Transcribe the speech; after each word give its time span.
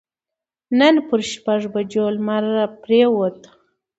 نن 0.79 0.95
پر 1.07 1.19
شپږ 1.31 1.61
بجو 1.73 2.05
لمر 2.15 2.43
پرېوت. 2.81 3.39